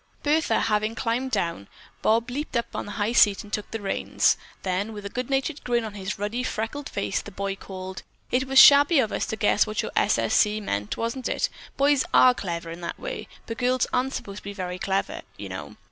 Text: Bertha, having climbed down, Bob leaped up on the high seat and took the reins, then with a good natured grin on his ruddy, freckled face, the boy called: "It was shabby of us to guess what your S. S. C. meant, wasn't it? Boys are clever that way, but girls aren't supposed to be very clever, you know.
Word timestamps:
Bertha, 0.23 0.61
having 0.61 0.95
climbed 0.95 1.29
down, 1.29 1.67
Bob 2.01 2.31
leaped 2.31 2.57
up 2.57 2.65
on 2.75 2.87
the 2.87 2.93
high 2.93 3.11
seat 3.11 3.43
and 3.43 3.53
took 3.53 3.69
the 3.69 3.79
reins, 3.79 4.35
then 4.63 4.93
with 4.93 5.05
a 5.05 5.09
good 5.11 5.29
natured 5.29 5.63
grin 5.63 5.83
on 5.83 5.93
his 5.93 6.17
ruddy, 6.17 6.41
freckled 6.41 6.89
face, 6.89 7.21
the 7.21 7.29
boy 7.29 7.55
called: 7.55 8.01
"It 8.31 8.47
was 8.47 8.57
shabby 8.57 8.97
of 8.97 9.11
us 9.11 9.27
to 9.27 9.35
guess 9.35 9.67
what 9.67 9.83
your 9.83 9.91
S. 9.95 10.17
S. 10.17 10.33
C. 10.33 10.59
meant, 10.59 10.97
wasn't 10.97 11.29
it? 11.29 11.49
Boys 11.77 12.03
are 12.15 12.33
clever 12.33 12.75
that 12.75 12.99
way, 12.99 13.27
but 13.45 13.59
girls 13.59 13.85
aren't 13.93 14.13
supposed 14.15 14.37
to 14.37 14.43
be 14.43 14.53
very 14.53 14.79
clever, 14.79 15.21
you 15.37 15.49
know. 15.49 15.75